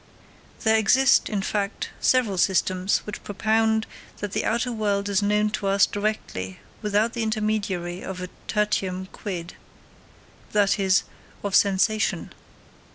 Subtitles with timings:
[0.63, 3.85] There exist, in fact, several systems which propound
[4.17, 9.09] that the outer world is known to us directly without the intermediary of a tertium
[9.11, 9.57] quid,
[10.53, 11.03] that is,
[11.43, 12.33] of sensation.